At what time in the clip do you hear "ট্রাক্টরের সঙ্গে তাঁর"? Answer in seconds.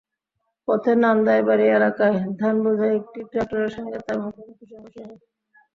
3.31-4.17